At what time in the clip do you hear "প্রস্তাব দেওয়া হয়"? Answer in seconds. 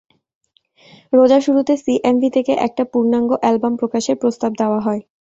4.21-5.01